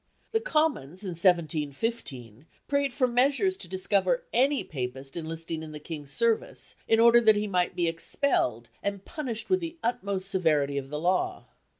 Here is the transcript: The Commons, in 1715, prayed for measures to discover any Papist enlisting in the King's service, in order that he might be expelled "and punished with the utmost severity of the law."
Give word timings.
The 0.31 0.39
Commons, 0.39 1.03
in 1.03 1.11
1715, 1.11 2.47
prayed 2.67 2.91
for 2.91 3.05
measures 3.07 3.55
to 3.57 3.67
discover 3.67 4.23
any 4.33 4.63
Papist 4.63 5.15
enlisting 5.15 5.61
in 5.61 5.73
the 5.73 5.79
King's 5.79 6.11
service, 6.11 6.75
in 6.87 6.99
order 6.99 7.21
that 7.21 7.35
he 7.35 7.45
might 7.45 7.75
be 7.75 7.87
expelled 7.87 8.69
"and 8.81 9.05
punished 9.05 9.51
with 9.51 9.59
the 9.59 9.77
utmost 9.83 10.27
severity 10.27 10.79
of 10.79 10.89
the 10.89 10.99
law." 10.99 11.45